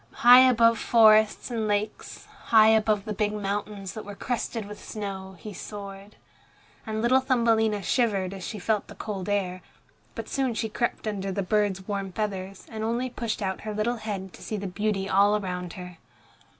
High 0.25 0.49
above 0.49 0.79
forests 0.79 1.51
and 1.51 1.67
lakes, 1.67 2.25
high 2.45 2.69
above 2.69 3.05
the 3.05 3.13
big 3.13 3.33
mountains 3.33 3.93
that 3.93 4.03
were 4.03 4.15
crested 4.15 4.65
with 4.65 4.83
snow, 4.83 5.35
he 5.37 5.53
soared. 5.53 6.15
And 6.87 7.03
little 7.03 7.19
Thumbelina 7.19 7.83
shivered 7.83 8.33
as 8.33 8.43
she 8.43 8.57
felt 8.57 8.87
the 8.87 8.95
cold 8.95 9.29
air, 9.29 9.61
but 10.15 10.27
soon 10.27 10.55
she 10.55 10.69
crept 10.69 11.05
under 11.07 11.31
the 11.31 11.43
bird's 11.43 11.87
warm 11.87 12.11
feathers, 12.11 12.65
and 12.71 12.83
only 12.83 13.11
pushed 13.11 13.43
out 13.43 13.61
her 13.61 13.75
little 13.75 13.97
head 13.97 14.33
to 14.33 14.41
see 14.41 14.57
the 14.57 14.65
beauty 14.65 15.07
all 15.07 15.35
around 15.37 15.73
her. 15.73 15.99